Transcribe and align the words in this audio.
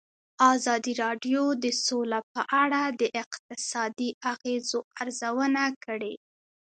ازادي 0.53 0.93
راډیو 1.03 1.41
د 1.63 1.65
سوله 1.85 2.19
په 2.33 2.41
اړه 2.63 2.81
د 2.99 3.01
اقتصادي 3.23 4.09
اغېزو 4.31 4.79
ارزونه 5.01 5.63
کړې. 5.83 6.13